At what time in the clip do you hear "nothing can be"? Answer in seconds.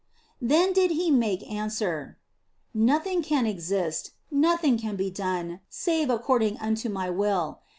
4.31-5.11